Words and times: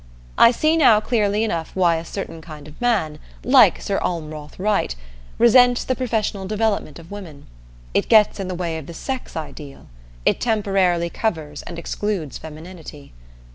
I 0.35 0.49
see 0.49 0.77
now 0.77 0.99
clearly 0.99 1.43
enough 1.43 1.69
why 1.75 1.97
a 1.97 2.05
certain 2.05 2.41
kind 2.41 2.67
of 2.67 2.81
man, 2.81 3.19
like 3.43 3.79
Sir 3.79 3.99
Almroth 3.99 4.57
Wright, 4.57 4.95
resents 5.37 5.83
the 5.83 5.93
professional 5.93 6.47
development 6.47 6.97
of 6.97 7.11
women. 7.11 7.45
It 7.93 8.09
gets 8.09 8.39
in 8.39 8.47
the 8.47 8.55
way 8.55 8.79
of 8.79 8.87
the 8.87 8.95
sex 8.95 9.37
ideal; 9.37 9.85
it 10.25 10.41
temporarily 10.41 11.11
covers 11.11 11.61
and 11.61 11.77
excludes 11.77 12.39
femininity. 12.39 13.13